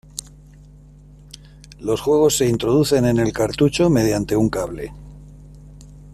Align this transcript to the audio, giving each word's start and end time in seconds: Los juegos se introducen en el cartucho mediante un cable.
Los 1.79 2.01
juegos 2.01 2.35
se 2.35 2.47
introducen 2.47 3.05
en 3.05 3.19
el 3.19 3.31
cartucho 3.31 3.87
mediante 3.91 4.35
un 4.35 4.49
cable. 4.49 4.91